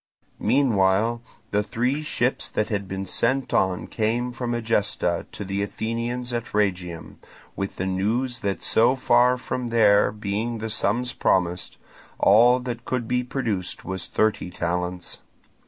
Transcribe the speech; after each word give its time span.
Meanwhile 0.39 1.21
the 1.51 1.61
three 1.61 2.01
ships 2.01 2.49
that 2.49 2.69
had 2.69 2.87
been 2.87 3.05
sent 3.05 3.53
on 3.53 3.85
came 3.85 4.31
from 4.31 4.55
Egesta 4.55 5.27
to 5.31 5.45
the 5.45 5.61
Athenians 5.61 6.33
at 6.33 6.55
Rhegium, 6.55 7.17
with 7.55 7.75
the 7.75 7.85
news 7.85 8.39
that 8.39 8.63
so 8.63 8.95
far 8.95 9.37
from 9.37 9.67
there 9.67 10.11
being 10.11 10.57
the 10.57 10.71
sums 10.71 11.13
promised, 11.13 11.77
all 12.17 12.59
that 12.61 12.83
could 12.83 13.07
be 13.07 13.23
produced 13.23 13.85
was 13.85 14.07
thirty 14.07 14.49
talents. 14.49 15.19